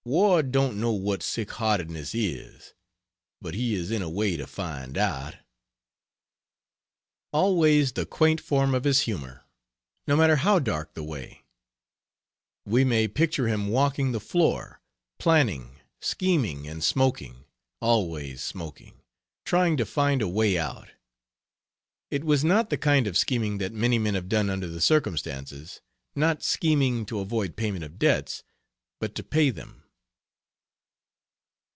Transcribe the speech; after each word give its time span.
Ward 0.03 0.51
don't 0.51 0.81
know 0.81 0.91
what 0.93 1.21
sick 1.21 1.51
heartedness 1.51 2.15
is 2.15 2.73
but 3.39 3.53
he 3.53 3.75
is 3.75 3.91
in 3.91 4.01
a 4.01 4.09
way 4.09 4.35
to 4.35 4.47
find 4.47 4.97
out." 4.97 5.35
Always 7.31 7.91
the 7.91 8.07
quaint 8.07 8.41
form 8.41 8.73
of 8.73 8.83
his 8.83 9.01
humor, 9.01 9.43
no 10.07 10.15
matter 10.15 10.37
how 10.37 10.57
dark 10.57 10.95
the 10.95 11.03
way. 11.03 11.43
We 12.65 12.83
may 12.83 13.07
picture 13.07 13.47
him 13.47 13.67
walking 13.67 14.11
the 14.11 14.19
floor, 14.19 14.81
planning, 15.19 15.79
scheming, 16.01 16.67
and 16.67 16.83
smoking 16.83 17.45
always 17.79 18.41
smoking 18.41 19.03
trying 19.45 19.77
to 19.77 19.85
find 19.85 20.23
a 20.23 20.27
way 20.27 20.57
out. 20.57 20.89
It 22.09 22.23
was 22.23 22.43
not 22.43 22.71
the 22.71 22.77
kind 22.77 23.05
of 23.05 23.19
scheming 23.19 23.59
that 23.59 23.71
many 23.71 23.99
men 23.99 24.15
have 24.15 24.27
done 24.27 24.49
under 24.49 24.67
the 24.67 24.81
circumstances; 24.81 25.79
not 26.15 26.41
scheming 26.41 27.05
to 27.05 27.19
avoid 27.19 27.55
payment 27.55 27.83
of 27.85 27.99
debts, 27.99 28.41
but 28.99 29.13
to 29.13 29.21
pay 29.21 29.51
them. 29.51 29.77